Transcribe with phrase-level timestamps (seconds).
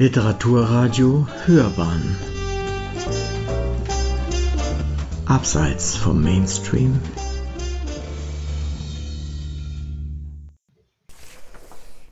[0.00, 2.16] Literaturradio Hörbahn
[5.26, 7.00] Abseits vom Mainstream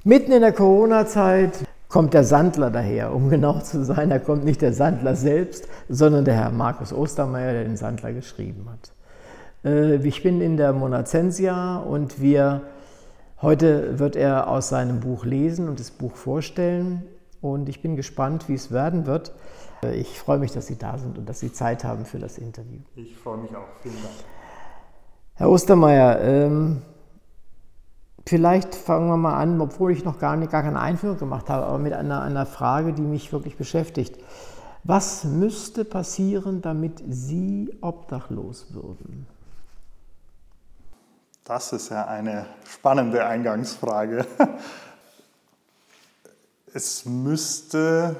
[0.02, 4.11] Mitten in der Corona-Zeit kommt der Sandler daher, um genau zu sein.
[4.11, 8.66] Da kommt nicht der Sandler selbst, sondern der Herr Markus Ostermeier, der den Sandler geschrieben
[8.68, 8.91] hat.
[9.64, 12.62] Äh, ich bin in der Monacensia und wir,
[13.41, 17.05] heute wird er aus seinem Buch lesen und das Buch vorstellen.
[17.52, 19.32] Und ich bin gespannt, wie es werden wird.
[19.82, 22.38] Äh, ich freue mich, dass Sie da sind und dass Sie Zeit haben für das
[22.38, 22.80] Interview.
[22.95, 23.68] Ich freue mich auch.
[23.82, 24.14] Vielen Dank.
[25.34, 26.82] Herr Ostermeier, ähm,
[28.28, 31.64] Vielleicht fangen wir mal an, obwohl ich noch gar, nicht, gar keine Einführung gemacht habe,
[31.66, 34.18] aber mit einer, einer Frage, die mich wirklich beschäftigt.
[34.82, 39.28] Was müsste passieren, damit Sie obdachlos würden?
[41.45, 44.26] Das ist ja eine spannende Eingangsfrage.
[46.77, 48.16] Es müsste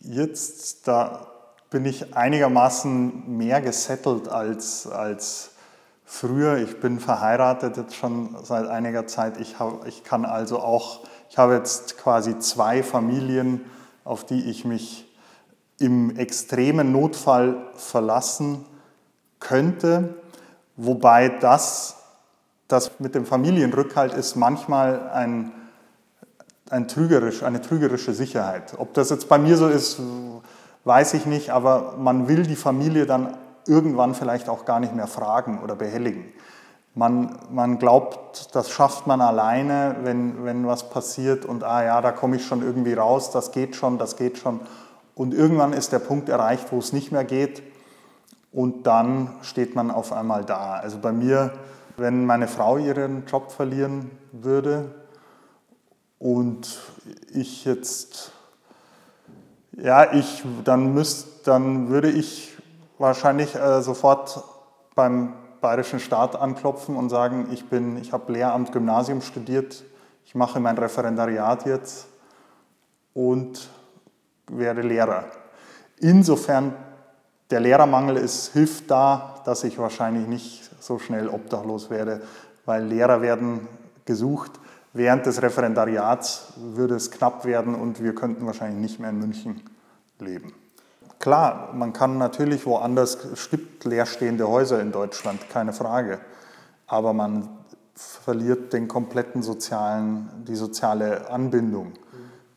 [0.00, 1.26] jetzt, da
[1.70, 5.52] bin ich einigermaßen mehr gesettelt als, als
[6.04, 6.58] früher.
[6.58, 9.40] Ich bin verheiratet jetzt schon seit einiger Zeit.
[9.40, 13.64] Ich, hab, ich kann also auch, ich habe jetzt quasi zwei Familien,
[14.04, 15.10] auf die ich mich
[15.78, 18.66] im extremen Notfall verlassen
[19.40, 20.14] könnte.
[20.76, 21.96] Wobei das,
[22.68, 25.54] das mit dem Familienrückhalt ist manchmal ein,
[26.70, 28.74] ein trügerisch, eine trügerische Sicherheit.
[28.78, 30.00] Ob das jetzt bei mir so ist,
[30.84, 35.06] weiß ich nicht, aber man will die Familie dann irgendwann vielleicht auch gar nicht mehr
[35.06, 36.24] fragen oder behelligen.
[36.94, 42.10] Man, man glaubt, das schafft man alleine, wenn, wenn was passiert und ah ja, da
[42.10, 44.60] komme ich schon irgendwie raus, das geht schon, das geht schon.
[45.14, 47.62] Und irgendwann ist der Punkt erreicht, wo es nicht mehr geht
[48.52, 50.74] und dann steht man auf einmal da.
[50.74, 51.52] Also bei mir,
[51.96, 54.94] wenn meine Frau ihren Job verlieren würde
[56.18, 56.78] und
[57.32, 58.32] ich jetzt,
[59.72, 62.56] ja, ich, dann müsst, dann würde ich
[62.98, 64.42] wahrscheinlich äh, sofort
[64.94, 69.84] beim bayerischen Staat anklopfen und sagen, ich, bin, ich habe Lehramt Gymnasium studiert,
[70.24, 72.06] ich mache mein Referendariat jetzt
[73.14, 73.68] und
[74.48, 75.24] werde Lehrer.
[76.00, 76.74] Insofern
[77.50, 82.20] der Lehrermangel ist, hilft da, dass ich wahrscheinlich nicht so schnell obdachlos werde,
[82.66, 83.66] weil Lehrer werden
[84.04, 84.52] gesucht.
[84.92, 89.62] Während des Referendariats würde es knapp werden und wir könnten wahrscheinlich nicht mehr in München
[90.18, 90.52] leben.
[91.18, 96.20] Klar, man kann natürlich woanders, es gibt leerstehende Häuser in Deutschland, keine Frage.
[96.86, 97.48] Aber man
[97.94, 101.92] verliert den kompletten sozialen, die soziale Anbindung.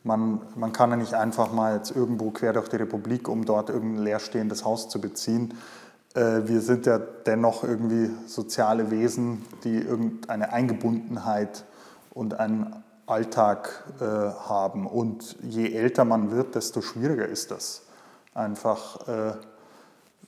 [0.04, 3.68] Man, man kann ja nicht einfach mal jetzt irgendwo quer durch die Republik, um dort
[3.68, 5.54] irgendein leerstehendes Haus zu beziehen.
[6.14, 11.64] Äh, wir sind ja dennoch irgendwie soziale Wesen, die irgendeine Eingebundenheit
[12.14, 14.86] und einen Alltag äh, haben.
[14.86, 17.82] Und je älter man wird, desto schwieriger ist das.
[18.34, 19.32] Einfach äh,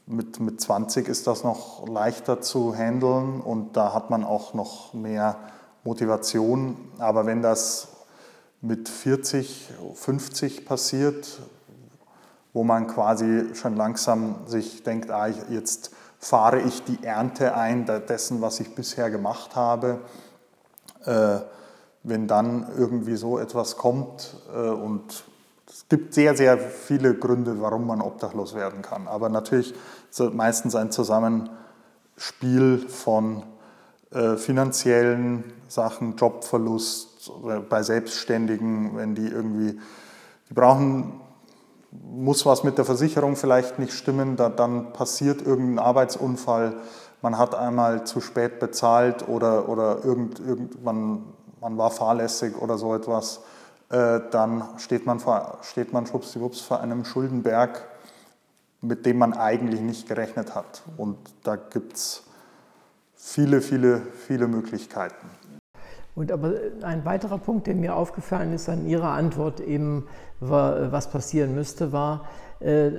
[0.07, 4.93] mit, mit 20 ist das noch leichter zu handeln und da hat man auch noch
[4.93, 5.37] mehr
[5.85, 6.77] Motivation.
[6.99, 7.89] Aber wenn das
[8.61, 11.41] mit 40, 50 passiert,
[12.53, 18.41] wo man quasi schon langsam sich denkt, ah, jetzt fahre ich die Ernte ein dessen,
[18.41, 20.01] was ich bisher gemacht habe.
[21.05, 21.41] Äh,
[22.05, 25.25] wenn dann irgendwie so etwas kommt äh, und
[25.67, 29.09] es gibt sehr, sehr viele Gründe, warum man obdachlos werden kann.
[29.09, 29.75] Aber natürlich
[30.33, 33.43] meistens ein Zusammenspiel von
[34.13, 39.81] äh, finanziellen Sachen, Jobverlust, äh, bei Selbstständigen, wenn die irgendwie,
[40.49, 41.21] die brauchen,
[41.91, 46.77] muss was mit der Versicherung vielleicht nicht stimmen, da, dann passiert irgendein Arbeitsunfall,
[47.23, 51.25] man hat einmal zu spät bezahlt oder, oder irgend, irgend, man,
[51.65, 53.41] man war fahrlässig oder so etwas
[53.89, 57.87] äh, dann steht man, vor, steht man schwuppsdiwupps vor einem Schuldenberg,
[58.83, 60.83] mit dem man eigentlich nicht gerechnet hat.
[60.99, 62.25] Und da gibt es
[63.15, 65.27] viele, viele, viele Möglichkeiten.
[66.15, 66.53] Und aber
[66.83, 70.07] ein weiterer Punkt, der mir aufgefallen ist an Ihrer Antwort eben,
[70.41, 72.27] war, was passieren müsste, war,
[72.61, 72.91] äh,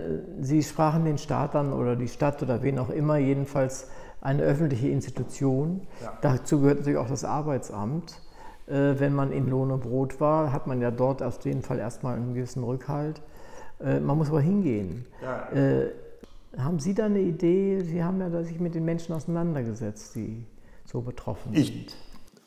[0.41, 3.87] Sie sprachen den Staat an oder die Stadt oder wen auch immer, jedenfalls
[4.21, 5.87] eine öffentliche Institution.
[6.01, 6.13] Ja.
[6.21, 8.24] Dazu gehört natürlich auch das Arbeitsamt.
[8.67, 11.79] Äh, wenn man in Lohn und Brot war, hat man ja dort auf jeden Fall
[11.79, 13.21] erstmal einen gewissen Rückhalt.
[13.79, 15.05] Äh, man muss aber hingehen.
[15.21, 15.49] Ja.
[15.51, 15.91] Äh,
[16.57, 17.81] haben Sie da eine Idee?
[17.81, 20.45] Sie haben ja sich mit den Menschen auseinandergesetzt, die
[20.85, 21.61] so betroffen sind.
[21.61, 21.87] Ich,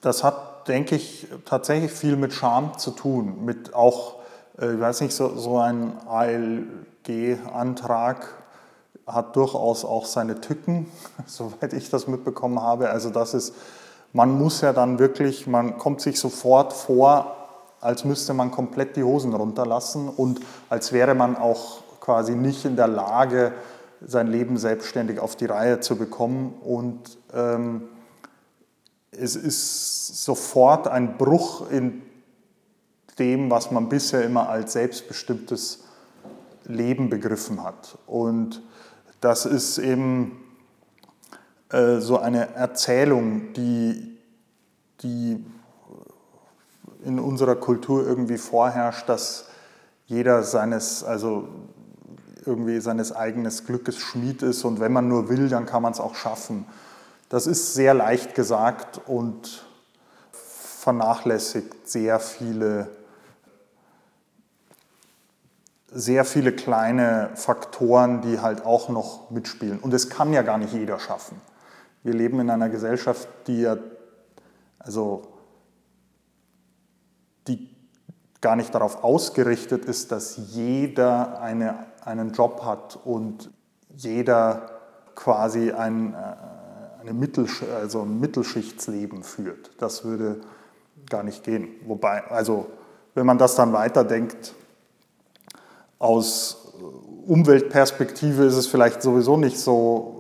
[0.01, 3.45] das hat, denke ich, tatsächlich viel mit Scham zu tun.
[3.45, 4.17] Mit auch,
[4.57, 5.93] ich weiß nicht, so, so ein
[7.07, 7.47] ALG-Antrag
[9.07, 10.87] hat durchaus auch seine Tücken,
[11.27, 12.89] soweit ich das mitbekommen habe.
[12.91, 13.55] Also das ist
[14.13, 17.37] man muss ja dann wirklich, man kommt sich sofort vor,
[17.81, 22.77] als müsste man komplett die Hosen runterlassen und als wäre man auch quasi nicht in
[22.77, 23.53] der Lage,
[24.01, 26.55] sein Leben selbstständig auf die Reihe zu bekommen.
[26.63, 27.89] Und ähm,
[29.11, 32.03] es ist sofort ein Bruch in
[33.19, 35.85] dem, was man bisher immer als selbstbestimmtes
[36.65, 37.99] Leben begriffen hat.
[38.07, 38.63] Und
[39.21, 40.41] das ist eben
[41.71, 44.19] äh, so eine Erzählung, die,
[45.03, 45.45] die
[47.05, 49.47] in unserer Kultur irgendwie vorherrscht, dass
[50.07, 51.49] jeder seines, also
[52.45, 56.01] irgendwie seines eigenen Glückes Schmied ist und wenn man nur will, dann kann man es
[56.01, 56.65] auch schaffen.
[57.29, 59.67] Das ist sehr leicht gesagt und
[60.33, 62.89] vernachlässigt sehr viele,
[65.93, 69.79] sehr viele kleine Faktoren, die halt auch noch mitspielen.
[69.79, 71.39] Und es kann ja gar nicht jeder schaffen.
[72.03, 73.77] Wir leben in einer Gesellschaft, die ja,
[74.79, 75.23] also,
[77.47, 77.69] die
[78.41, 83.51] gar nicht darauf ausgerichtet ist, dass jeder eine, einen Job hat und
[83.97, 84.71] jeder
[85.15, 89.71] quasi ein, äh, eine Mittelsch also ein Mittelschichtsleben führt.
[89.79, 90.41] Das würde
[91.11, 91.69] gar nicht gehen.
[91.87, 92.67] Wobei, also
[93.15, 94.55] wenn man das dann weiterdenkt,
[95.99, 96.73] aus
[97.27, 100.18] Umweltperspektive ist es vielleicht sowieso nicht so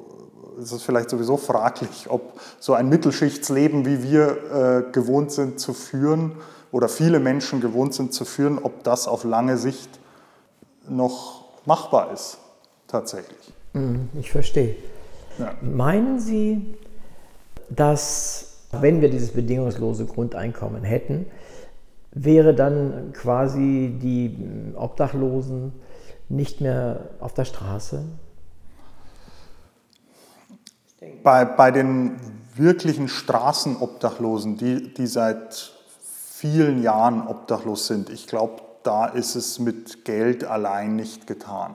[0.61, 5.73] ist es vielleicht sowieso fraglich, ob so ein Mittelschichtsleben, wie wir äh, gewohnt sind zu
[5.73, 6.33] führen,
[6.71, 9.89] oder viele Menschen gewohnt sind zu führen, ob das auf lange Sicht
[10.89, 12.39] noch machbar ist,
[12.87, 13.53] tatsächlich.
[13.73, 14.77] Mhm, ich verstehe.
[15.39, 15.55] Ja.
[15.63, 16.75] Meinen Sie,
[17.71, 21.27] dass wenn wir dieses bedingungslose Grundeinkommen hätten,
[22.13, 24.37] wäre dann quasi die
[24.77, 25.73] Obdachlosen
[26.29, 28.05] nicht mehr auf der Straße?
[31.23, 32.19] Bei, bei den
[32.57, 35.73] wirklichen Straßenobdachlosen, die, die seit
[36.03, 41.75] vielen Jahren obdachlos sind, ich glaube, da ist es mit Geld allein nicht getan.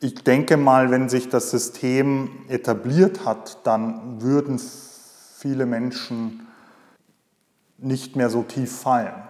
[0.00, 4.60] Ich denke mal, wenn sich das System etabliert hat, dann würden
[5.36, 6.46] viele Menschen
[7.78, 9.22] nicht mehr so tief fallen,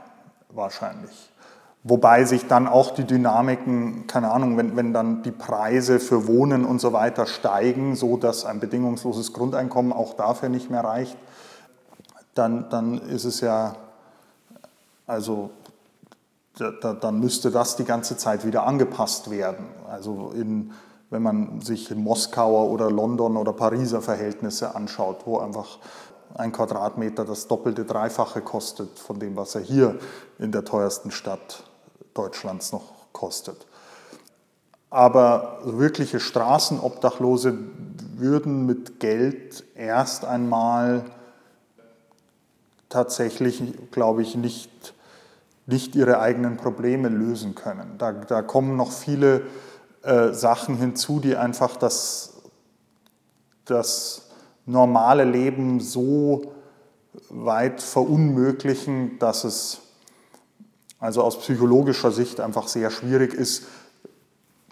[0.48, 1.29] wahrscheinlich.
[1.82, 6.66] Wobei sich dann auch die Dynamiken, keine Ahnung, wenn, wenn dann die Preise für Wohnen
[6.66, 11.16] und so weiter steigen, so dass ein bedingungsloses Grundeinkommen auch dafür nicht mehr reicht,
[12.34, 13.76] dann, dann ist es ja,
[15.06, 15.50] also
[16.58, 19.64] da, dann müsste das die ganze Zeit wieder angepasst werden.
[19.88, 20.72] Also in,
[21.08, 25.78] wenn man sich in Moskauer oder London oder Pariser Verhältnisse anschaut, wo einfach
[26.34, 29.98] ein Quadratmeter das doppelte, dreifache kostet von dem, was er hier
[30.38, 31.64] in der teuersten Stadt
[32.14, 33.66] Deutschlands noch kostet.
[34.90, 37.56] Aber wirkliche Straßenobdachlose
[38.16, 41.04] würden mit Geld erst einmal
[42.88, 43.62] tatsächlich,
[43.92, 44.94] glaube ich, nicht,
[45.66, 47.96] nicht ihre eigenen Probleme lösen können.
[47.98, 49.42] Da, da kommen noch viele
[50.02, 52.34] äh, Sachen hinzu, die einfach das,
[53.64, 54.30] das
[54.66, 56.52] normale Leben so
[57.28, 59.80] weit verunmöglichen, dass es
[61.00, 63.64] also aus psychologischer Sicht einfach sehr schwierig ist,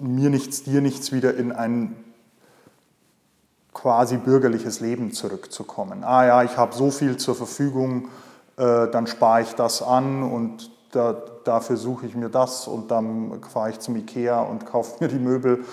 [0.01, 1.97] mir nichts, dir nichts wieder in ein
[3.73, 6.05] quasi bürgerliches Leben zurückzukommen.
[6.05, 8.09] Ah ja, ich habe so viel zur Verfügung,
[8.57, 13.41] äh, dann spare ich das an und da, dafür suche ich mir das und dann
[13.53, 15.65] fahre ich zum Ikea und kaufe mir die Möbel.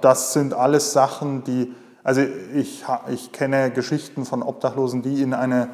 [0.00, 1.74] Das sind alles Sachen, die,
[2.04, 2.20] also
[2.54, 5.70] ich, ich kenne Geschichten von Obdachlosen, die in eine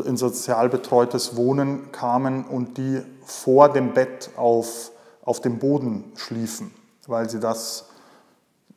[0.00, 4.90] in sozial betreutes Wohnen kamen und die vor dem Bett auf,
[5.22, 6.72] auf dem Boden schliefen,
[7.06, 7.86] weil sie das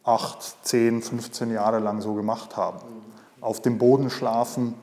[0.04, 2.80] acht, zehn, 15 Jahre lang so gemacht haben.
[3.42, 4.76] Auf dem Boden schlafen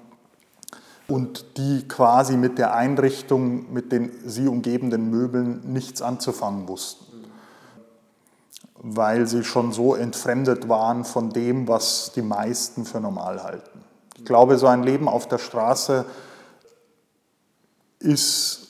[1.09, 7.25] und die quasi mit der Einrichtung, mit den sie umgebenden Möbeln nichts anzufangen wussten,
[8.79, 13.82] weil sie schon so entfremdet waren von dem, was die meisten für normal halten.
[14.23, 16.05] Ich glaube, so ein Leben auf der Straße
[17.99, 18.69] ist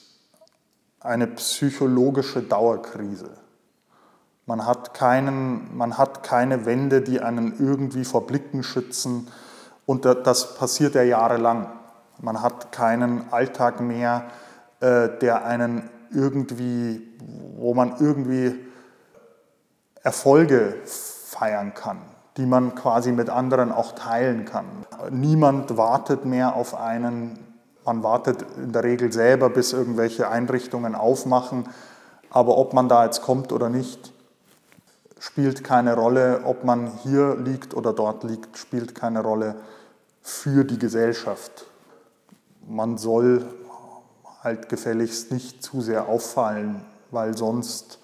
[0.99, 3.29] eine psychologische Dauerkrise.
[4.47, 9.29] Man hat, keinen, man hat keine Wände, die einen irgendwie vor Blicken schützen.
[9.85, 11.71] Und das passiert ja jahrelang.
[12.19, 14.31] Man hat keinen Alltag mehr,
[14.81, 17.07] äh, der einen irgendwie,
[17.59, 18.59] wo man irgendwie
[20.03, 24.67] Erfolge feiern kann die man quasi mit anderen auch teilen kann.
[25.11, 27.39] Niemand wartet mehr auf einen,
[27.85, 31.69] man wartet in der Regel selber, bis irgendwelche Einrichtungen aufmachen,
[32.31, 34.13] aber ob man da jetzt kommt oder nicht,
[35.23, 36.43] spielt keine Rolle.
[36.45, 39.55] Ob man hier liegt oder dort liegt, spielt keine Rolle
[40.23, 41.67] für die Gesellschaft.
[42.67, 43.45] Man soll
[44.43, 47.99] halt gefälligst nicht zu sehr auffallen, weil sonst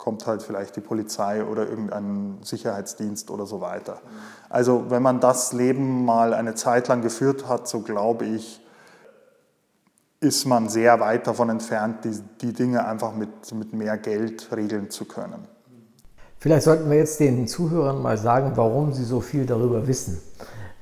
[0.00, 4.00] kommt halt vielleicht die Polizei oder irgendein Sicherheitsdienst oder so weiter.
[4.48, 8.64] Also wenn man das Leben mal eine Zeit lang geführt hat, so glaube ich,
[10.20, 14.88] ist man sehr weit davon entfernt, die, die Dinge einfach mit, mit mehr Geld regeln
[14.88, 15.46] zu können.
[16.38, 20.20] Vielleicht sollten wir jetzt den Zuhörern mal sagen, warum sie so viel darüber wissen.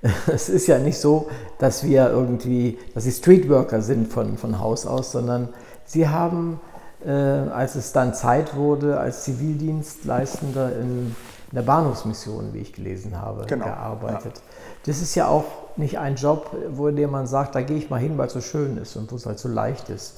[0.29, 4.87] Es ist ja nicht so, dass wir irgendwie, dass sie Streetworker sind von, von Haus
[4.87, 5.49] aus, sondern
[5.85, 6.61] sie haben
[7.05, 11.14] äh, als es dann Zeit wurde, als Zivildienstleistender in,
[11.50, 13.67] in der Bahnhofsmission, wie ich gelesen habe, genau.
[13.67, 14.37] gearbeitet.
[14.37, 14.43] Ja.
[14.87, 15.45] Das ist ja auch
[15.76, 18.40] nicht ein Job, wo der man sagt, da gehe ich mal hin, weil es so
[18.40, 20.17] schön ist und wo es halt so leicht ist.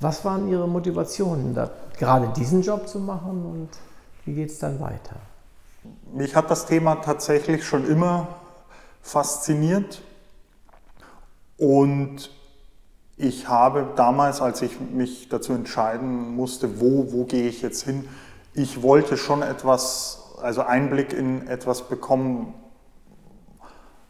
[0.00, 3.68] Was waren Ihre Motivationen, da, gerade diesen Job zu machen und
[4.24, 5.16] wie geht es dann weiter?
[6.12, 8.28] Mich hat das Thema tatsächlich schon immer
[9.02, 10.02] fasziniert
[11.58, 12.30] und
[13.20, 18.08] ich habe damals, als ich mich dazu entscheiden musste, wo, wo gehe ich jetzt hin,
[18.54, 22.54] ich wollte schon etwas, also Einblick in etwas bekommen,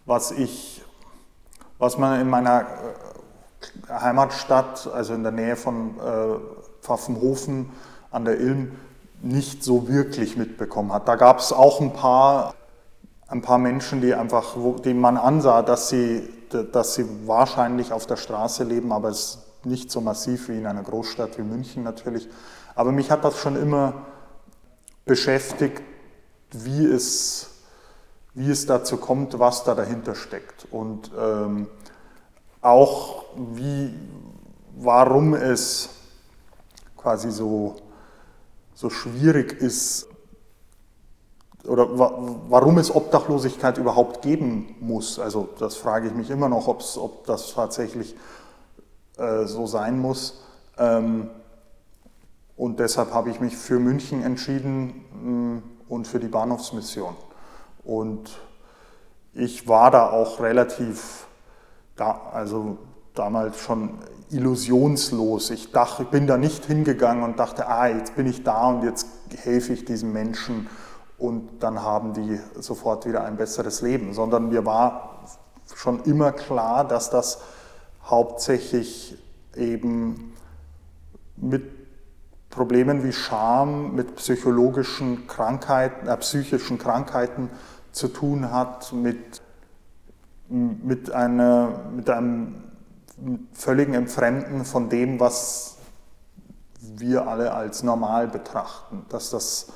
[0.06, 0.82] was ich,
[1.78, 7.70] was man in meiner äh, Heimatstadt, also in der Nähe von äh, Pfaffenhofen
[8.10, 8.72] an der Ilm,
[9.22, 11.08] nicht so wirklich mitbekommen hat.
[11.08, 12.54] Da gab es auch ein paar,
[13.30, 18.16] ein paar Menschen, die einfach, die man ansah, dass sie dass sie wahrscheinlich auf der
[18.16, 22.28] Straße leben, aber es nicht so massiv wie in einer Großstadt wie München natürlich.
[22.74, 24.06] Aber mich hat das schon immer
[25.04, 25.82] beschäftigt,
[26.50, 27.50] wie es,
[28.34, 30.66] wie es dazu kommt, was da dahinter steckt.
[30.70, 31.68] Und ähm,
[32.62, 33.94] auch wie,
[34.76, 35.90] warum es
[36.96, 37.76] quasi so,
[38.74, 40.08] so schwierig ist,
[41.66, 41.88] oder
[42.48, 45.18] warum es Obdachlosigkeit überhaupt geben muss.
[45.18, 48.16] Also das frage ich mich immer noch, ob das tatsächlich
[49.18, 50.42] äh, so sein muss.
[50.78, 51.28] Ähm,
[52.56, 57.14] und deshalb habe ich mich für München entschieden mh, mm, und für die Bahnhofsmission.
[57.84, 58.30] Und
[59.32, 61.26] ich war da auch relativ,
[61.96, 62.78] da, also
[63.14, 63.98] damals schon
[64.30, 65.50] illusionslos.
[65.50, 68.84] Ich dachte, ich bin da nicht hingegangen und dachte, ah, jetzt bin ich da und
[68.84, 70.68] jetzt helfe ich diesen Menschen
[71.20, 75.20] und dann haben die sofort wieder ein besseres Leben, sondern mir war
[75.74, 77.42] schon immer klar, dass das
[78.04, 79.16] hauptsächlich
[79.54, 80.34] eben
[81.36, 81.64] mit
[82.48, 87.50] Problemen wie Scham, mit psychologischen Krankheiten, äh, psychischen Krankheiten
[87.92, 89.42] zu tun hat, mit,
[90.48, 92.64] mit, einer, mit einem
[93.52, 95.76] völligen Entfremden von dem, was
[96.80, 99.04] wir alle als normal betrachten.
[99.10, 99.68] Dass das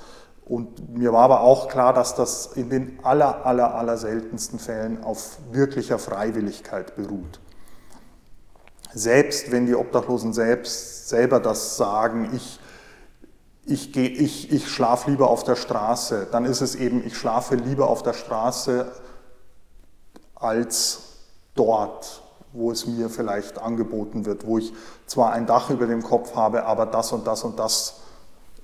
[0.46, 5.02] und mir war aber auch klar, dass das in den aller, aller, aller seltensten Fällen
[5.02, 7.40] auf wirklicher Freiwilligkeit beruht.
[8.92, 12.60] Selbst wenn die Obdachlosen selbst selber das sagen, ich,
[13.64, 17.88] ich, ich, ich schlafe lieber auf der Straße, dann ist es eben, ich schlafe lieber
[17.88, 18.92] auf der Straße
[20.34, 21.00] als
[21.54, 22.22] dort,
[22.52, 24.72] wo es mir vielleicht angeboten wird, wo ich
[25.06, 28.00] zwar ein Dach über dem Kopf habe, aber das und das und das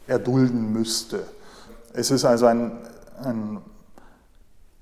[0.07, 1.25] erdulden müsste.
[1.93, 2.73] Es ist also ein,
[3.23, 3.61] ein,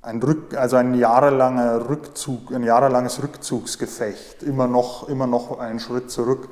[0.02, 6.10] ein, Rück, also ein, jahrelanger Rückzug, ein jahrelanges Rückzugsgefecht, immer noch, immer noch einen Schritt
[6.10, 6.48] zurück,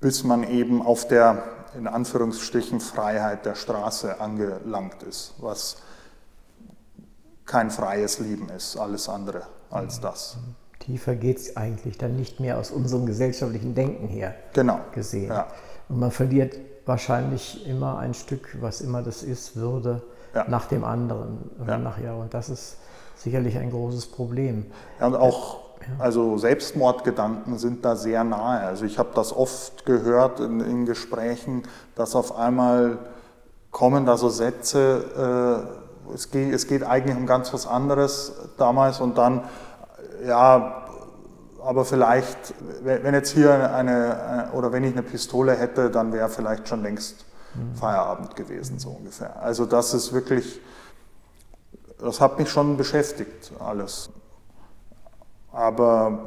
[0.00, 1.42] bis man eben auf der
[1.76, 5.78] in Anführungsstrichen Freiheit der Straße angelangt ist, was
[7.46, 10.36] kein freies Leben ist, alles andere als das.
[10.78, 14.80] Tiefer geht es eigentlich dann nicht mehr aus unserem gesellschaftlichen Denken her genau.
[14.92, 15.28] gesehen.
[15.28, 15.48] Ja.
[15.88, 16.54] Und man verliert
[16.86, 20.02] wahrscheinlich immer ein Stück, was immer das ist, Würde
[20.34, 20.44] ja.
[20.48, 21.50] nach dem anderen.
[21.66, 21.78] Ja.
[21.78, 22.16] Nachher.
[22.16, 22.76] Und das ist
[23.16, 24.66] sicherlich ein großes Problem.
[25.00, 25.64] Ja, und auch
[25.98, 28.60] also Selbstmordgedanken sind da sehr nahe.
[28.60, 31.62] Also ich habe das oft gehört in, in, Gesprächen,
[31.94, 32.98] dass auf einmal
[33.70, 35.66] kommen da so Sätze,
[36.10, 39.42] äh, es, geht, es geht eigentlich um ganz was anderes damals und dann,
[40.26, 40.83] ja,
[41.64, 46.68] aber vielleicht, wenn jetzt hier eine, oder wenn ich eine Pistole hätte, dann wäre vielleicht
[46.68, 47.74] schon längst mhm.
[47.74, 49.42] Feierabend gewesen, so ungefähr.
[49.42, 50.60] Also das ist wirklich,
[51.98, 54.10] das hat mich schon beschäftigt, alles.
[55.52, 56.18] Aber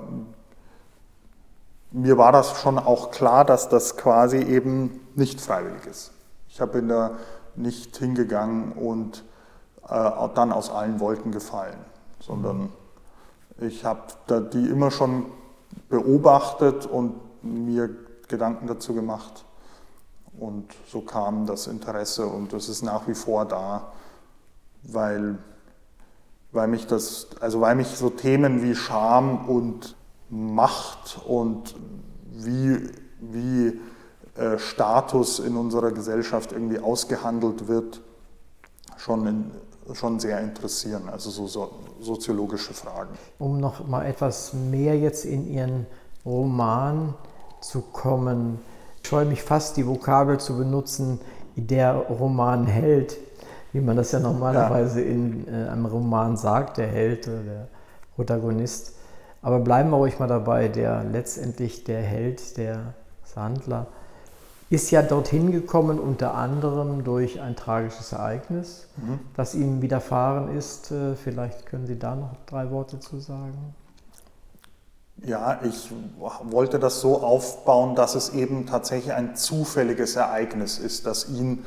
[1.92, 6.12] mir war das schon auch klar, dass das quasi eben nicht freiwillig ist.
[6.50, 7.12] Ich bin da
[7.56, 9.24] nicht hingegangen und
[9.88, 11.78] äh, dann aus allen Wolken gefallen,
[12.20, 12.70] sondern
[13.60, 14.02] ich habe
[14.54, 15.26] die immer schon
[15.90, 17.90] beobachtet und mir
[18.28, 19.46] Gedanken dazu gemacht.
[20.40, 23.92] Und so kam das Interesse und das ist nach wie vor da,
[24.84, 25.40] weil,
[26.52, 29.96] weil mich das, also weil mich so Themen wie Scham und
[30.30, 31.76] Macht und
[32.34, 33.80] wie, wie
[34.36, 38.02] äh, Status in unserer Gesellschaft irgendwie ausgehandelt wird,
[38.98, 39.52] schon, in,
[39.94, 43.12] schon sehr interessieren, also so, so soziologische Fragen.
[43.40, 45.86] Um noch mal etwas mehr jetzt in Ihren
[46.26, 47.14] Roman
[47.62, 48.60] zu kommen,
[49.02, 51.20] ich scheue mich fast, die Vokabel zu benutzen,
[51.56, 53.18] der Roman Held,
[53.74, 55.10] wie man das ja normalerweise ja.
[55.10, 57.68] in äh, einem Roman sagt, der Held, äh, der
[58.16, 58.94] Protagonist.
[59.42, 63.88] Aber bleiben wir ruhig mal dabei, der letztendlich der Held, der Sandler,
[64.70, 69.20] ist ja dorthin gekommen unter anderem durch ein tragisches Ereignis, mhm.
[69.36, 70.92] das ihm widerfahren ist.
[70.92, 73.76] Äh, vielleicht können Sie da noch drei Worte zu sagen.
[75.24, 75.92] Ja, ich
[76.44, 81.66] wollte das so aufbauen, dass es eben tatsächlich ein zufälliges Ereignis ist, das ihn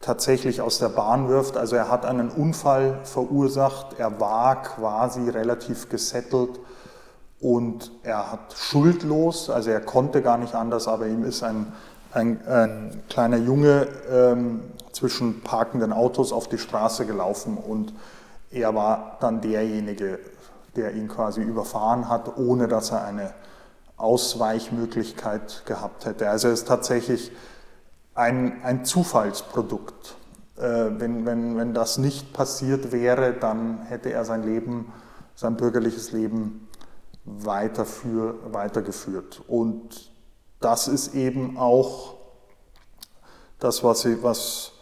[0.00, 1.56] tatsächlich aus der Bahn wirft.
[1.56, 6.60] Also er hat einen Unfall verursacht, er war quasi relativ gesettelt
[7.40, 11.72] und er hat schuldlos, also er konnte gar nicht anders, aber ihm ist ein,
[12.16, 17.92] ein, ein kleiner Junge ähm, zwischen parkenden Autos auf die Straße gelaufen und
[18.50, 20.18] er war dann derjenige,
[20.76, 23.34] der ihn quasi überfahren hat, ohne dass er eine
[23.98, 26.30] Ausweichmöglichkeit gehabt hätte.
[26.30, 27.32] Also er ist tatsächlich
[28.14, 30.16] ein, ein Zufallsprodukt.
[30.56, 30.62] Äh,
[30.98, 34.90] wenn, wenn, wenn das nicht passiert wäre, dann hätte er sein Leben,
[35.34, 36.68] sein bürgerliches Leben
[37.24, 39.42] weiterführ, weitergeführt.
[39.48, 40.10] Und
[40.60, 42.14] das ist eben auch
[43.58, 44.72] das, was, was,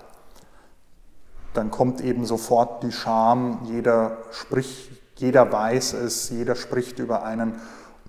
[1.53, 7.59] Dann kommt eben sofort die Scham, jeder spricht, jeder weiß es, jeder spricht über einen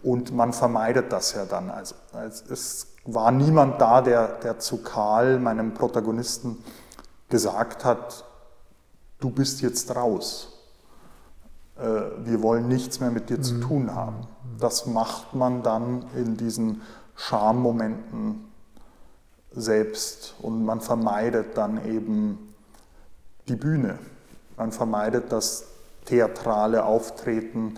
[0.02, 1.70] und man vermeidet das ja dann.
[1.70, 1.94] Also,
[2.50, 6.62] es war niemand da, der, der zu Karl, meinem Protagonisten,
[7.28, 8.24] gesagt hat,
[9.20, 10.52] du bist jetzt raus.
[11.76, 11.82] Äh,
[12.24, 13.60] wir wollen nichts mehr mit dir zu mhm.
[13.60, 14.26] tun haben.
[14.58, 16.82] Das macht man dann in diesen
[17.14, 18.50] Schammomenten
[19.52, 22.54] selbst und man vermeidet dann eben
[23.48, 23.98] die Bühne.
[24.56, 25.66] Man vermeidet das
[26.06, 27.74] theatrale Auftreten.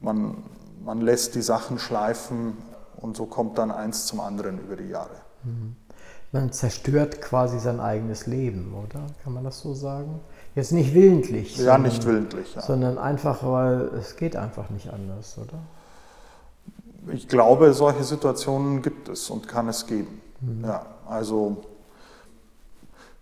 [0.00, 0.42] Man,
[0.82, 2.56] man lässt die Sachen schleifen
[2.96, 5.16] und so kommt dann eins zum anderen über die Jahre.
[5.44, 5.76] Mhm.
[6.32, 9.02] Man zerstört quasi sein eigenes Leben, oder?
[9.22, 10.20] Kann man das so sagen?
[10.54, 11.58] Jetzt nicht willentlich.
[11.58, 12.54] Ja, sondern, nicht willentlich.
[12.54, 12.62] Ja.
[12.62, 15.58] Sondern einfach, weil es geht einfach nicht anders, oder?
[17.12, 20.22] Ich glaube, solche Situationen gibt es und kann es geben.
[20.40, 20.64] Mhm.
[20.64, 21.58] Ja, also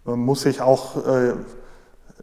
[0.04, 1.34] man muss sich auch äh,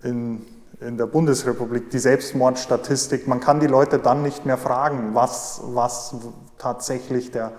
[0.03, 0.45] in,
[0.79, 6.15] in der Bundesrepublik die Selbstmordstatistik, man kann die Leute dann nicht mehr fragen, was, was
[6.57, 7.53] tatsächlich der,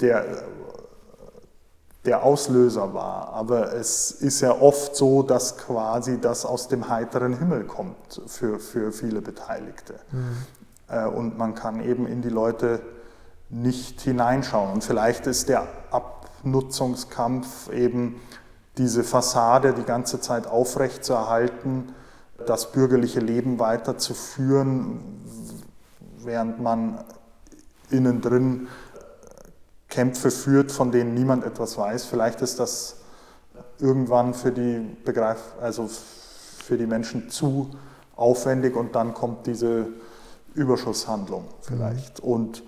[0.00, 0.44] der
[2.04, 3.32] der Auslöser war.
[3.32, 8.58] Aber es ist ja oft so, dass quasi das aus dem heiteren Himmel kommt für,
[8.58, 9.94] für viele Beteiligte.
[10.10, 11.14] Mhm.
[11.14, 12.80] Und man kann eben in die Leute
[13.48, 14.72] nicht hineinschauen.
[14.72, 18.20] Und vielleicht ist der Abnutzungskampf eben
[18.80, 21.94] diese Fassade die ganze Zeit aufrechtzuerhalten,
[22.46, 25.00] das bürgerliche Leben weiterzuführen,
[26.24, 27.04] während man
[27.90, 28.68] innen drin
[29.90, 32.06] Kämpfe führt, von denen niemand etwas weiß.
[32.06, 32.96] Vielleicht ist das
[33.78, 35.86] irgendwann für die, Begreif also
[36.64, 37.70] für die Menschen zu
[38.16, 39.88] aufwendig und dann kommt diese
[40.54, 42.24] Überschusshandlung vielleicht.
[42.24, 42.30] Mhm.
[42.32, 42.62] Und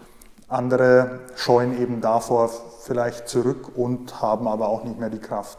[0.49, 2.51] andere scheuen eben davor
[2.83, 5.59] vielleicht zurück und haben aber auch nicht mehr die Kraft,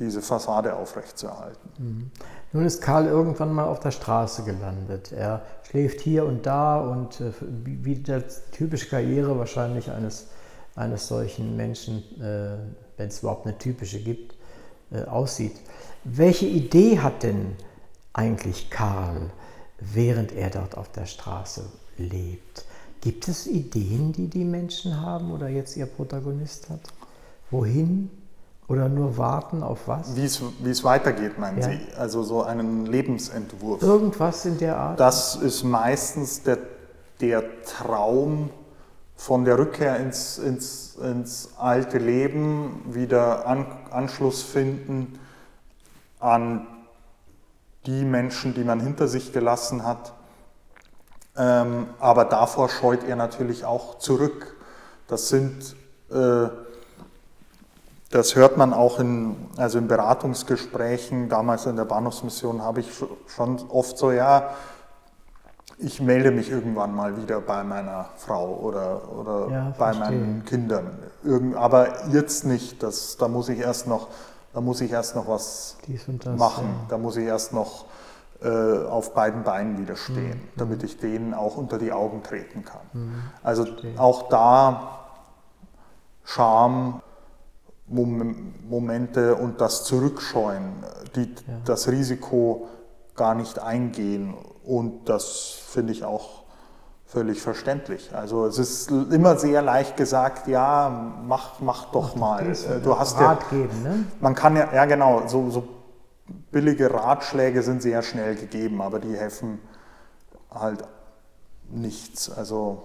[0.00, 1.70] diese Fassade aufrechtzuerhalten.
[1.78, 2.10] Mhm.
[2.52, 5.12] Nun ist Karl irgendwann mal auf der Straße gelandet.
[5.12, 10.28] Er schläft hier und da und äh, wie die typische Karriere wahrscheinlich eines
[10.76, 12.56] eines solchen Menschen, äh,
[12.96, 14.34] wenn es überhaupt eine typische gibt,
[14.90, 15.56] äh, aussieht.
[16.04, 17.56] Welche Idee hat denn
[18.12, 19.30] eigentlich Karl,
[19.78, 21.64] während er dort auf der Straße
[21.96, 22.64] lebt?
[23.00, 26.80] Gibt es Ideen, die die Menschen haben oder jetzt ihr Protagonist hat?
[27.50, 28.10] Wohin
[28.66, 30.16] Oder nur warten auf was?
[30.16, 31.68] Wie es, weitergeht, meinen Ja.
[31.68, 31.80] Sie?
[31.98, 33.82] Also so einen Lebensentwurf.
[33.82, 35.00] Irgendwas in der Art?
[35.00, 36.58] Das ist meistens der,
[37.20, 38.50] der Traum
[39.16, 45.18] von der Rückkehr ins, ins, ins alte Leben, wieder An, Anschluss finden
[46.18, 46.66] an
[47.86, 50.14] die Menschen, die man hinter sich gelassen hat.
[51.36, 54.56] Ähm, aber davor scheut er natürlich auch zurück.
[55.06, 55.76] Das sind,
[56.10, 56.48] äh,
[58.14, 63.08] das hört man auch in, also in Beratungsgesprächen, damals in der Bahnhofsmission habe ich sch-
[63.26, 64.50] schon oft so, ja,
[65.78, 70.00] ich melde mich irgendwann mal wieder bei meiner Frau oder, oder Ja, bei verstehe.
[70.18, 70.96] meinen Kindern.
[71.24, 74.06] Irgend, aber jetzt nicht, das, da muss ich erst noch,
[74.52, 76.66] da muss ich erst noch was das, machen.
[76.68, 76.86] ja.
[76.90, 77.86] Da muss ich erst noch
[78.42, 80.48] äh, auf beiden Beinen wieder stehen, Mhm.
[80.56, 82.80] damit ich denen auch unter die Augen treten kann.
[82.92, 83.22] Mhm.
[83.42, 83.66] Also
[83.98, 85.00] auch da
[86.24, 87.02] Scham,
[87.86, 90.72] Momente und das Zurückscheuen,
[91.16, 92.68] die das Risiko
[93.14, 94.34] gar nicht eingehen.
[94.64, 96.44] Und das finde ich auch
[97.06, 98.10] völlig verständlich.
[98.14, 102.44] Also es ist immer sehr leicht gesagt, ja, mach, mach doch mal.
[102.44, 104.04] dies, Äh, Du hast ja, Rat geben, ne?
[104.20, 105.68] man kann ja, ja genau, so, so
[106.50, 109.60] billige Ratschläge sind sehr schnell gegeben, aber die helfen
[110.50, 110.82] halt
[111.70, 112.30] nichts.
[112.30, 112.82] Also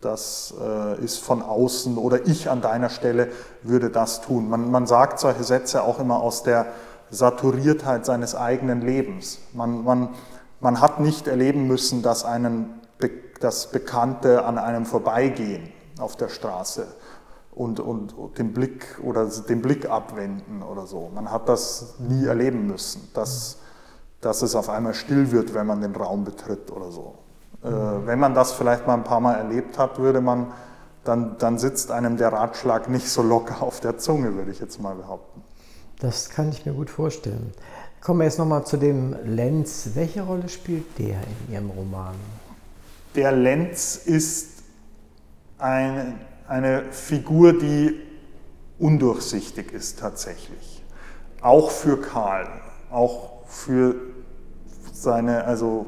[0.00, 3.28] das äh, ist von außen oder ich an deiner Stelle
[3.62, 4.48] würde das tun.
[4.48, 6.66] Man, man sagt solche Sätze auch immer aus der
[7.10, 9.40] Saturiertheit seines eigenen Lebens.
[9.52, 10.10] Man, man,
[10.60, 13.10] man hat nicht erleben müssen, dass einen Be
[13.40, 16.86] das Bekannte an einem vorbeigehen auf der Straße
[17.52, 21.10] und, und, und den Blick oder den Blick abwenden oder so.
[21.14, 23.58] Man hat das nie erleben müssen, dass,
[24.20, 27.14] dass es auf einmal still wird, wenn man den Raum betritt oder so.
[27.62, 30.52] Äh, wenn man das vielleicht mal ein paar Mal erlebt hat, würde man,
[31.04, 34.80] dann, dann sitzt einem der Ratschlag nicht so locker auf der Zunge, würde ich jetzt
[34.80, 35.42] mal behaupten.
[36.00, 37.52] Das kann ich mir gut vorstellen.
[38.00, 39.90] Kommen wir jetzt nochmal zu dem Lenz.
[39.94, 41.16] Welche Rolle spielt der
[41.48, 42.14] in Ihrem Roman?
[43.14, 44.62] Der Lenz ist
[45.58, 46.18] ein,
[46.48, 48.00] eine Figur, die
[48.78, 50.82] undurchsichtig ist tatsächlich.
[51.42, 52.48] Auch für Karl,
[52.90, 53.96] auch für
[54.92, 55.86] seine, also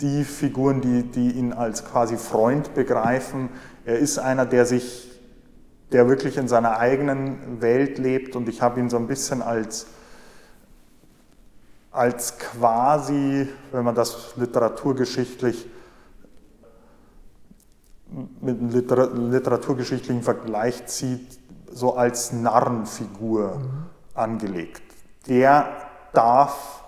[0.00, 3.50] die Figuren, die, die ihn als quasi Freund begreifen.
[3.84, 5.10] Er ist einer, der sich,
[5.92, 9.86] der wirklich in seiner eigenen Welt lebt und ich habe ihn so ein bisschen als
[11.90, 15.66] als quasi, wenn man das literaturgeschichtlich
[18.40, 21.38] mit einem Liter literaturgeschichtlichen Vergleich zieht,
[21.70, 23.60] so als Narrenfigur
[24.14, 24.82] angelegt.
[25.26, 25.66] Der
[26.12, 26.82] darf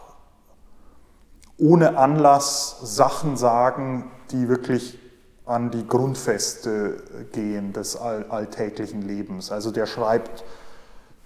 [1.59, 4.99] ohne Anlass Sachen sagen, die wirklich
[5.47, 9.51] an die Grundfeste gehen des all alltäglichen Lebens.
[9.51, 10.45] Also der schreibt,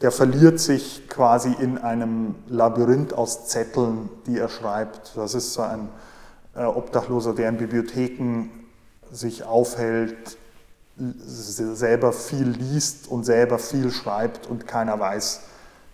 [0.00, 5.16] der verliert sich quasi in einem Labyrinth aus Zetteln, die er schreibt.
[5.16, 5.88] Das ist so ein
[6.54, 8.50] äh, Obdachloser, der in Bibliotheken
[9.12, 10.38] sich aufhält,
[10.96, 15.40] selber viel liest und selber viel schreibt und keiner weiß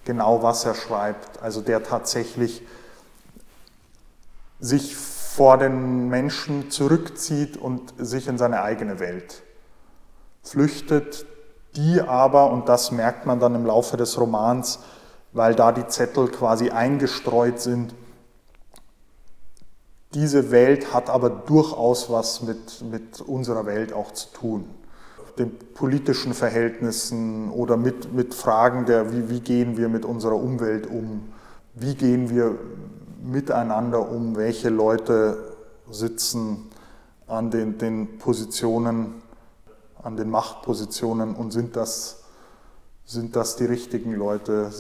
[0.05, 1.42] genau, was er schreibt.
[1.42, 2.62] Also der tatsächlich
[4.61, 4.96] sich
[5.40, 9.42] vor den Menschen zurückzieht und sich in seine eigene Welt
[10.42, 11.24] flüchtet,
[11.76, 14.81] die aber, und das merkt man dann im Laufe des Romans,
[15.33, 17.94] weil da die Zettel quasi eingestreut sind,
[20.12, 24.66] diese Welt hat aber durchaus was mit, mit unserer Welt auch zu tun.
[25.38, 30.87] Den politischen Verhältnissen oder mit, mit Fragen der, wie, wie gehen wir mit unserer Umwelt
[30.87, 31.33] um,
[31.72, 32.59] wie gehen wir
[33.22, 35.37] miteinander um, welche Leute
[35.90, 36.70] sitzen
[37.26, 39.22] an den, den Positionen,
[40.02, 42.22] an den Machtpositionen und sind das,
[43.04, 44.70] sind das die richtigen Leute?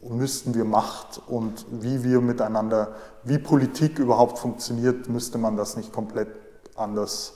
[0.00, 5.92] Müssten wir Macht und wie wir miteinander, wie Politik überhaupt funktioniert, müsste man das nicht
[5.92, 6.28] komplett
[6.76, 7.34] anders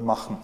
[0.00, 0.38] machen.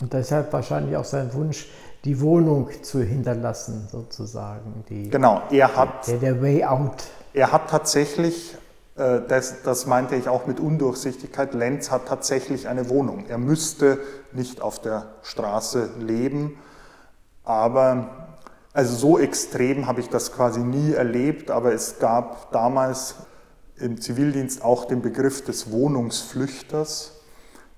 [0.00, 1.68] Und deshalb wahrscheinlich auch sein Wunsch,
[2.04, 4.84] die Wohnung zu hinterlassen, sozusagen.
[4.88, 7.04] Die, Genau, er hat, der, der Way Out.
[7.36, 8.56] Er hat tatsächlich,
[8.96, 13.26] äh, das, das meinte ich auch mit Undurchsichtigkeit, Lenz hat tatsächlich eine Wohnung.
[13.28, 14.00] Er müsste
[14.32, 16.58] nicht auf der Straße leben,
[17.44, 18.26] aber
[18.72, 23.16] also so extrem habe ich das quasi nie erlebt, aber es gab damals
[23.76, 27.20] im Zivildienst auch den Begriff des Wohnungsflüchters.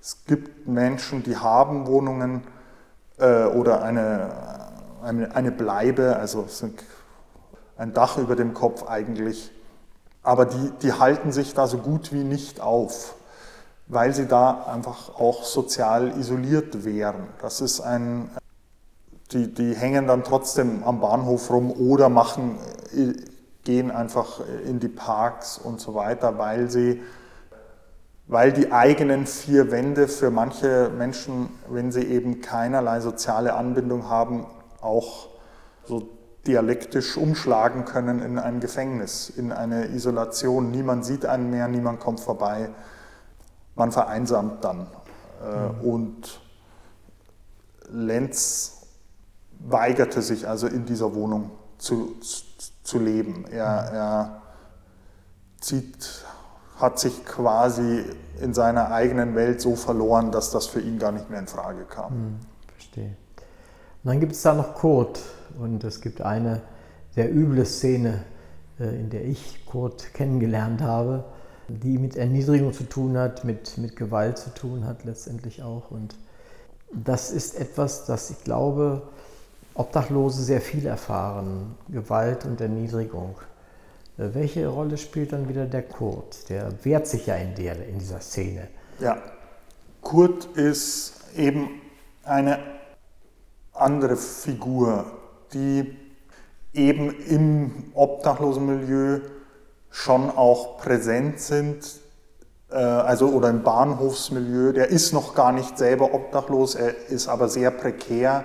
[0.01, 2.44] Es gibt Menschen, die haben Wohnungen
[3.18, 4.31] äh, oder eine,
[5.03, 6.81] eine, eine Bleibe, also sind
[7.79, 9.51] ein Dach über dem Kopf eigentlich,
[10.23, 13.14] aber die, die halten sich da so gut wie nicht auf,
[13.87, 17.29] weil sie da einfach auch sozial isoliert wären.
[17.41, 18.31] Das ist ein
[19.33, 22.59] die, die hängen dann trotzdem am Bahnhof rum oder machen,
[22.95, 23.12] äh,
[23.64, 27.03] gehen einfach in die Parks und so weiter, weil sie
[28.31, 34.47] weil die eigenen vier Wände für manche Menschen, wenn sie eben keinerlei soziale Anbindung haben,
[34.83, 35.29] auch
[35.87, 36.11] so
[36.46, 40.70] dialektisch umschlagen können in ein Gefängnis, in eine Isolation.
[40.70, 42.70] Niemand sieht einen mehr, niemand kommt vorbei.
[43.74, 44.87] Man vereinsamt dann.
[45.42, 45.88] Mhm.
[45.88, 46.40] Und
[47.90, 48.87] Lenz
[49.59, 52.16] weigerte sich also in dieser Wohnung zu,
[52.83, 53.44] zu leben.
[53.51, 54.42] Er, er
[55.61, 56.24] zieht
[56.79, 58.05] hat sich quasi
[58.40, 61.85] in seiner eigenen Welt so verloren, dass das für ihn gar nicht mehr in Frage
[61.85, 62.11] kam.
[62.11, 62.40] Hm,
[62.72, 63.16] verstehe.
[64.05, 65.18] Und dann gibt es da noch Kurt
[65.59, 66.62] und es gibt eine
[67.14, 68.25] sehr üble Szene,
[68.81, 71.25] äh, in der ich Kurt kennengelernt habe,
[71.68, 75.90] die mit Erniedrigung zu tun hat, mit, mit Gewalt zu tun hat letztendlich auch.
[75.90, 76.14] Und
[76.92, 79.03] das ist etwas, das ich glaube,
[79.75, 83.37] Obdachlose sehr viel erfahren, Gewalt und Erniedrigung.
[84.16, 86.49] Äh, welche Rolle spielt dann wieder der Kurt?
[86.49, 88.68] Der wehrt sich ja in, der, in dieser Szene.
[89.01, 89.18] Ja,
[90.03, 91.68] Kurt ist eben
[92.25, 92.59] eine
[93.73, 95.07] andere Figur,
[95.53, 95.97] die
[96.73, 99.21] eben im Obdachlosenmilieu
[99.91, 101.85] schon auch präsent sind,
[102.71, 104.73] äh, also oder im Bahnhofsmilieu.
[104.73, 108.45] Der ist noch gar nicht selber obdachlos, er ist aber sehr prekär,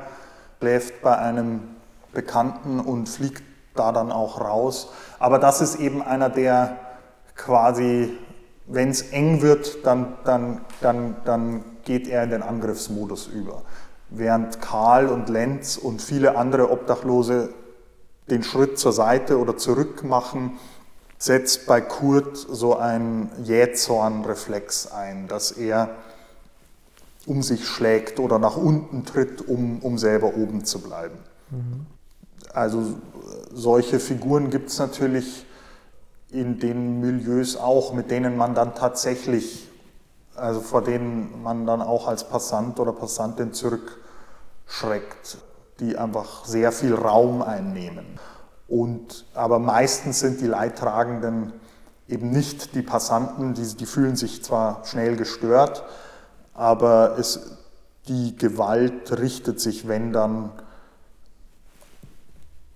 [0.59, 1.75] schläft bei einem
[2.13, 3.43] Bekannten und fliegt
[3.75, 4.89] da dann auch raus.
[5.19, 6.77] Aber das ist eben einer, der
[7.35, 8.17] quasi,
[8.67, 13.63] wenn es eng wird, dann, dann, dann, dann geht er in den Angriffsmodus über.
[14.15, 17.49] Während Karl und Lenz und viele andere Obdachlose
[18.29, 20.59] den Schritt zur Seite oder zurück machen,
[21.17, 25.89] setzt bei Kurt so ein Jähzornreflex ein, dass er
[27.25, 31.17] um sich schlägt oder nach unten tritt, um, um selber oben zu bleiben.
[31.49, 31.85] Mhm.
[32.53, 32.95] Also
[33.51, 35.45] solche Figuren gibt es natürlich
[36.29, 39.69] in den Milieus auch, mit denen man dann tatsächlich,
[40.35, 45.37] also vor denen man dann auch als Passant oder Passantin zurückschreckt,
[45.79, 48.19] die einfach sehr viel Raum einnehmen.
[48.67, 51.53] Und, aber meistens sind die Leidtragenden
[52.07, 55.83] eben nicht die Passanten, die, die fühlen sich zwar schnell gestört,
[56.53, 57.57] aber es,
[58.07, 60.51] die Gewalt richtet sich, wenn dann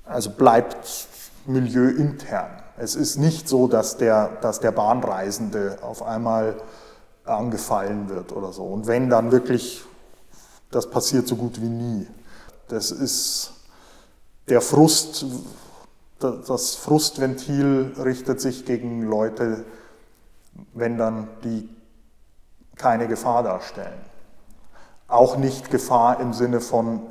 [0.05, 1.07] also bleibt
[1.45, 2.49] Milieu intern.
[2.77, 6.55] Es ist nicht so, dass der, dass der Bahnreisende auf einmal
[7.29, 8.63] angefallen wird oder so.
[8.63, 9.83] Und wenn dann wirklich,
[10.71, 12.07] das passiert so gut wie nie.
[12.67, 13.53] Das ist
[14.49, 15.25] der Frust,
[16.19, 19.65] das Frustventil richtet sich gegen Leute,
[20.73, 21.69] wenn dann die
[22.75, 23.99] keine Gefahr darstellen.
[25.07, 27.01] Auch nicht Gefahr im Sinne von,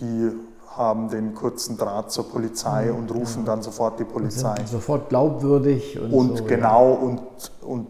[0.00, 0.32] die
[0.76, 3.46] haben den kurzen Draht zur Polizei mhm, und rufen ja.
[3.46, 4.56] dann sofort die Polizei.
[4.66, 5.98] Sofort glaubwürdig.
[5.98, 6.98] Und, und so, genau, ja.
[6.98, 7.22] und,
[7.62, 7.86] und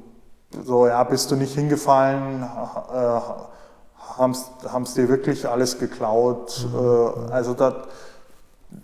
[0.65, 3.21] so, ja, bist du nicht hingefallen, äh,
[4.19, 6.67] haben es dir wirklich alles geklaut.
[6.73, 7.33] Mhm.
[7.33, 7.85] Also da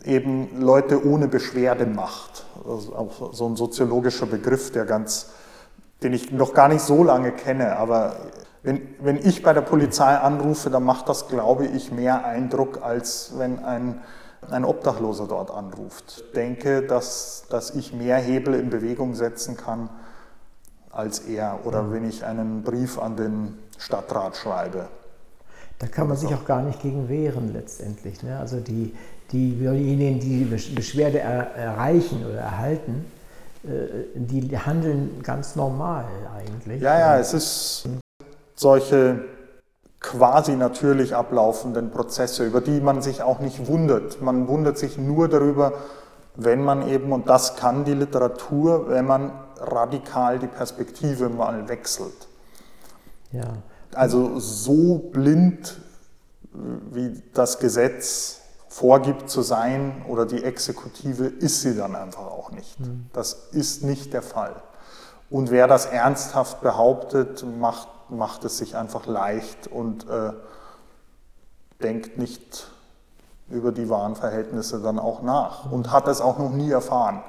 [0.04, 5.30] eben Leute ohne Beschwerdemacht, also auch so ein soziologischer Begriff, der ganz,
[6.02, 8.16] den ich noch gar nicht so lange kenne, aber
[8.62, 13.32] wenn, wenn ich bei der Polizei anrufe, dann macht das, glaube ich, mehr Eindruck, als
[13.36, 14.00] wenn ein,
[14.50, 16.24] ein Obdachloser dort anruft.
[16.26, 19.88] Ich denke, dass, dass ich mehr Hebel in Bewegung setzen kann
[20.96, 21.92] als er oder mhm.
[21.92, 24.86] wenn ich einen Brief an den Stadtrat schreibe.
[25.78, 28.22] Da kann man sich auch gar nicht gegen wehren letztendlich.
[28.22, 28.38] Ne?
[28.38, 28.94] Also die,
[29.30, 33.04] die, diejenigen, die die Beschwerde er, erreichen oder erhalten,
[33.64, 36.80] äh, die handeln ganz normal eigentlich.
[36.80, 37.88] Ja, ja, es ist
[38.54, 39.20] solche
[40.00, 44.22] quasi natürlich ablaufenden Prozesse, über die man sich auch nicht wundert.
[44.22, 45.72] Man wundert sich nur darüber,
[46.36, 52.28] wenn man eben, und das kann die Literatur, wenn man radikal die Perspektive mal wechselt.
[53.32, 53.54] Ja.
[53.94, 55.80] Also so blind,
[56.52, 62.78] wie das Gesetz vorgibt zu sein oder die Exekutive, ist sie dann einfach auch nicht.
[62.78, 63.06] Hm.
[63.12, 64.62] Das ist nicht der Fall.
[65.30, 70.32] Und wer das ernsthaft behauptet, macht macht es sich einfach leicht und äh,
[71.82, 72.68] denkt nicht
[73.48, 77.22] über die wahren Verhältnisse dann auch nach und hat es auch noch nie erfahren.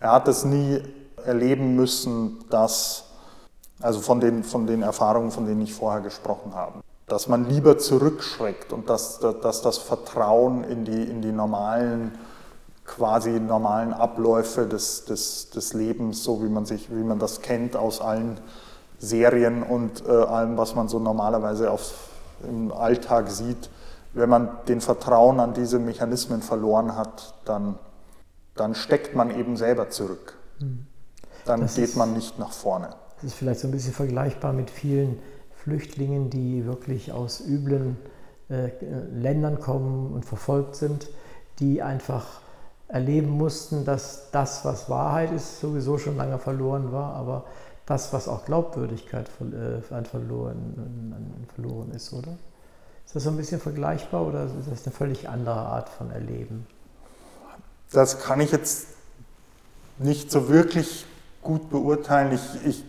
[0.00, 0.82] Er hat es nie
[1.24, 3.04] erleben müssen, dass,
[3.80, 7.78] also von den, von den Erfahrungen, von denen ich vorher gesprochen habe, dass man lieber
[7.78, 12.12] zurückschreckt und dass, dass das Vertrauen in die, in die normalen,
[12.86, 17.76] quasi normalen Abläufe des, des, des Lebens, so wie man, sich, wie man das kennt
[17.76, 18.40] aus allen
[18.98, 21.92] Serien und äh, allem, was man so normalerweise auf,
[22.48, 23.68] im Alltag sieht,
[24.14, 27.78] wenn man den Vertrauen an diese Mechanismen verloren hat, dann,
[28.54, 30.34] dann steckt man eben selber zurück.
[31.44, 32.90] Dann Das geht ist- man nicht nach vorne.
[33.16, 35.18] Das ist vielleicht so ein bisschen vergleichbar mit vielen
[35.62, 37.96] Flüchtlingen, die wirklich aus üblen
[38.50, 38.70] äh,
[39.12, 41.08] Ländern kommen und verfolgt sind,
[41.60, 42.26] die einfach
[42.88, 47.44] erleben mussten, dass das, was Wahrheit ist, sowieso schon lange verloren war, aber
[47.86, 52.36] das, was auch Glaubwürdigkeit äh, an verloren, an verloren ist, oder?
[53.06, 56.66] Ist das so ein bisschen vergleichbar oder ist das eine völlig andere Art von Erleben?
[57.92, 58.86] Das kann ich jetzt
[59.98, 61.06] nicht so wirklich
[61.42, 62.32] gut beurteilen.
[62.32, 62.84] Ich, ich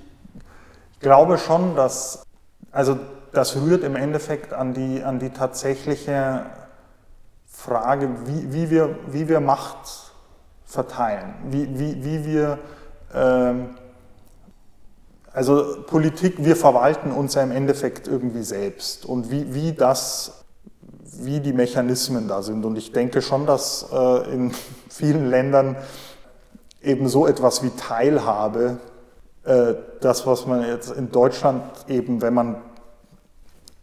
[1.00, 2.24] glaube schon, dass,
[2.72, 2.98] also
[3.32, 6.46] das rührt im Endeffekt an die, an die tatsächliche
[7.48, 10.12] Frage, wie, wie, wir, wie wir Macht
[10.66, 12.60] verteilen, wie, wie, wie wir,
[13.13, 13.76] ähm,
[15.32, 20.44] also Politik, wir verwalten uns ja im Endeffekt irgendwie selbst und wie, wie das
[21.18, 22.66] wie die Mechanismen da sind.
[22.66, 24.52] Und ich denke schon, dass äh, in
[24.89, 25.76] vielen Ländern
[26.84, 28.78] eben so etwas wie Teilhabe,
[29.43, 32.62] äh, das, was man jetzt in Deutschland eben, wenn man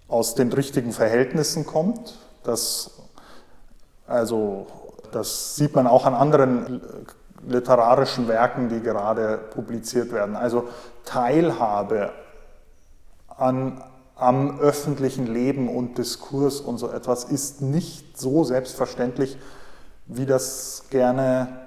[0.08, 2.90] aus den richtigen Verhältnissen kommt, das,
[4.06, 4.66] also,
[5.12, 6.80] das sieht man auch an anderen
[7.46, 10.36] literarischen Werken, die gerade publiziert werden.
[10.36, 10.68] Also
[11.04, 12.12] Teilhabe
[13.28, 13.82] an,
[14.16, 19.38] am öffentlichen Leben und Diskurs und so etwas ist nicht so selbstverständlich,
[20.06, 21.59] wie das gerne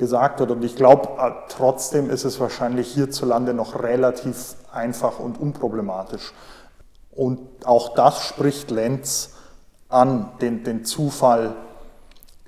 [0.00, 0.50] gesagt wird.
[0.50, 6.32] Und ich glaube, äh, trotzdem ist es wahrscheinlich hierzulande noch relativ einfach und unproblematisch.
[7.12, 9.34] Und auch das spricht Lenz
[9.88, 11.54] an, den, den Zufall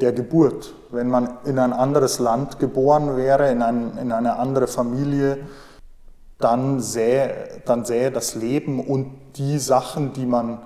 [0.00, 0.74] der Geburt.
[0.90, 5.38] Wenn man in ein anderes Land geboren wäre, in, ein, in eine andere Familie,
[6.38, 10.60] dann sähe, dann sähe das Leben und die Sachen, die man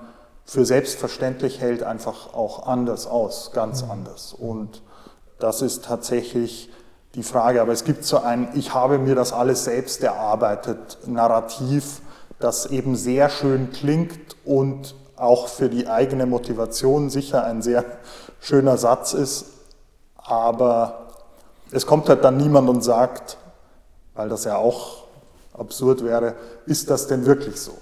[0.44, 4.32] für selbstverständlich hält, einfach auch anders aus, ganz anders.
[4.32, 4.82] Und
[5.38, 6.70] das ist tatsächlich
[7.14, 7.60] die Frage.
[7.60, 12.00] Aber es gibt so ein, ich habe mir das alles selbst erarbeitet, Narrativ,
[12.38, 17.84] das eben sehr schön klingt und auch für die eigene Motivation sicher ein sehr
[18.40, 19.46] schöner Satz ist.
[20.16, 21.06] Aber
[21.70, 23.38] es kommt halt dann niemand und sagt,
[24.14, 25.04] weil das ja auch
[25.54, 26.34] absurd wäre,
[26.66, 27.72] ist das denn wirklich so?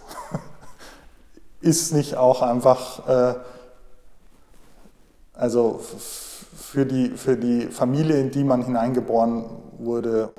[1.60, 3.34] ist nicht auch einfach, äh,
[5.34, 5.80] also
[6.74, 9.44] für die, für die Familie, in die man hineingeboren
[9.78, 10.32] wurde,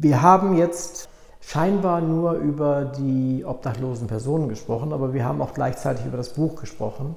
[0.00, 1.08] Wir haben jetzt
[1.40, 6.54] scheinbar nur über die obdachlosen Personen gesprochen, aber wir haben auch gleichzeitig über das Buch
[6.60, 7.14] gesprochen.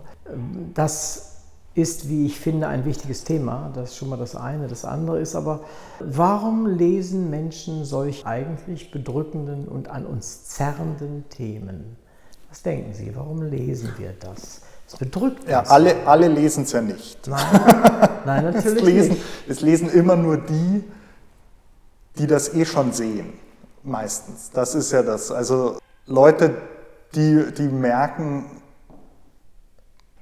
[0.74, 1.44] Das
[1.76, 3.72] ist, wie ich finde, ein wichtiges Thema.
[3.76, 4.68] Das ist schon mal das eine.
[4.68, 5.62] Das andere ist aber,
[6.00, 11.96] warum lesen Menschen solch eigentlich bedrückenden und an uns zerrenden Themen?
[12.50, 13.16] Was denken Sie?
[13.16, 14.62] Warum lesen wir das?
[14.92, 15.70] Es bedrückt ja, uns.
[15.70, 17.28] alle, alle lesen es ja nicht.
[17.28, 17.40] Nein,
[18.26, 19.24] nein Es natürlich lesen, nicht.
[19.48, 20.84] es lesen immer nur die,
[22.18, 23.34] die das eh schon sehen,
[23.84, 24.50] meistens.
[24.52, 25.32] Das ist ja das.
[25.32, 26.56] Also Leute,
[27.14, 28.46] die, die merken,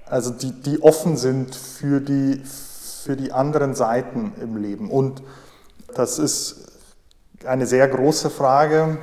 [0.06, 2.44] also die, die offen sind für die,
[3.04, 4.92] für die anderen Seiten im Leben.
[4.92, 5.24] Und
[5.96, 6.68] das ist
[7.46, 8.98] eine sehr große Frage.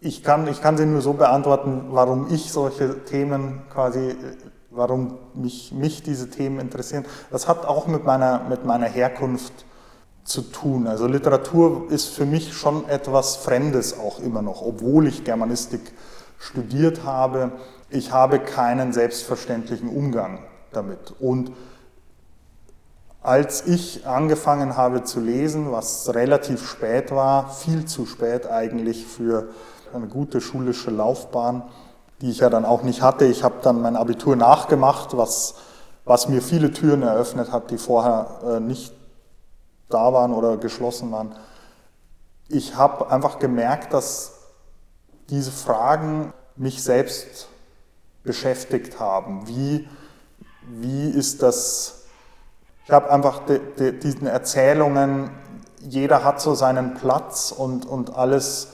[0.00, 4.16] Ich kann, ich kann sie nur so beantworten, warum ich solche Themen quasi,
[4.74, 7.04] warum mich, mich diese Themen interessieren.
[7.30, 9.52] Das hat auch mit meiner, mit meiner Herkunft
[10.24, 10.86] zu tun.
[10.86, 15.92] Also Literatur ist für mich schon etwas Fremdes auch immer noch, obwohl ich Germanistik
[16.38, 17.52] studiert habe.
[17.90, 20.40] Ich habe keinen selbstverständlichen Umgang
[20.72, 21.14] damit.
[21.20, 21.52] Und
[23.22, 29.48] als ich angefangen habe zu lesen, was relativ spät war, viel zu spät eigentlich für
[29.94, 31.62] eine gute schulische Laufbahn,
[32.22, 33.24] die ich ja dann auch nicht hatte.
[33.24, 35.56] Ich habe dann mein Abitur nachgemacht, was,
[36.04, 38.94] was mir viele Türen eröffnet hat, die vorher äh, nicht
[39.88, 41.34] da waren oder geschlossen waren.
[42.48, 44.34] Ich habe einfach gemerkt, dass
[45.30, 47.48] diese Fragen mich selbst
[48.22, 49.48] beschäftigt haben.
[49.48, 49.88] Wie,
[50.68, 52.04] wie ist das?
[52.84, 55.30] Ich habe einfach de, de, diesen Erzählungen,
[55.80, 58.68] jeder hat so seinen Platz und, und alles,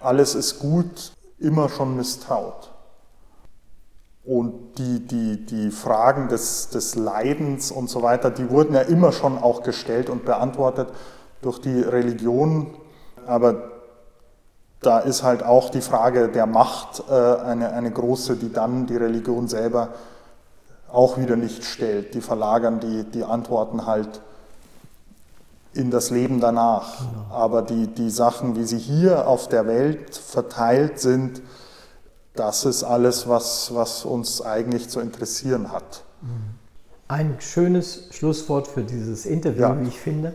[0.00, 2.72] alles ist gut, immer schon misstraut.
[4.24, 9.12] Und die, die, die Fragen des, des Leidens und so weiter, die wurden ja immer
[9.12, 10.88] schon auch gestellt und beantwortet
[11.42, 12.74] durch die Religion.
[13.24, 13.70] Aber
[14.80, 18.96] da ist halt auch die Frage der Macht äh, eine, eine große, die dann die
[18.96, 19.90] Religion selber
[20.90, 22.14] auch wieder nicht stellt.
[22.14, 24.20] Die verlagern die, die Antworten halt
[25.76, 26.98] in das Leben danach.
[26.98, 27.34] Genau.
[27.34, 31.42] Aber die, die Sachen, wie sie hier auf der Welt verteilt sind,
[32.34, 36.02] das ist alles, was, was uns eigentlich zu interessieren hat.
[37.08, 39.80] Ein schönes Schlusswort für dieses Interview, ja.
[39.80, 40.34] wie ich finde.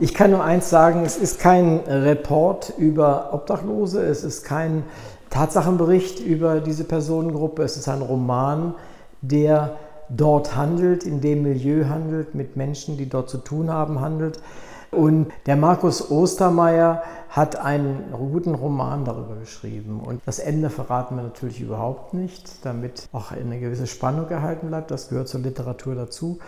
[0.00, 4.82] Ich kann nur eins sagen, es ist kein Report über Obdachlose, es ist kein
[5.30, 8.74] Tatsachenbericht über diese Personengruppe, es ist ein Roman,
[9.22, 9.76] der
[10.08, 14.40] dort handelt, in dem Milieu handelt, mit Menschen, die dort zu tun haben, handelt.
[14.90, 20.00] Und der Markus Ostermeier hat einen guten Roman darüber geschrieben.
[20.00, 24.90] Und das Ende verraten wir natürlich überhaupt nicht, damit auch eine gewisse Spannung erhalten bleibt.
[24.90, 26.40] Das gehört zur Literatur dazu.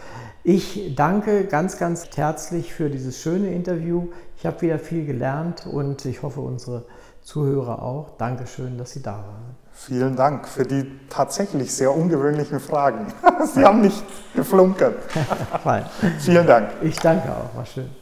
[0.43, 4.09] Ich danke ganz, ganz herzlich für dieses schöne Interview.
[4.36, 6.84] Ich habe wieder viel gelernt und ich hoffe, unsere
[7.22, 8.16] Zuhörer auch.
[8.18, 9.57] Dankeschön, dass Sie da waren.
[9.72, 13.07] Vielen Dank für die tatsächlich sehr ungewöhnlichen Fragen.
[13.55, 14.03] Sie haben nicht
[14.34, 14.97] geflunkert.
[16.18, 16.70] Vielen Dank.
[16.82, 18.01] Ich danke auch, war schön.